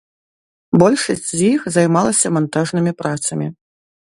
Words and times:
Большасць 0.83 1.29
з 1.37 1.51
іх 1.57 1.61
займалася 1.77 2.35
мантажнымі 2.39 2.91
працамі. 3.05 3.47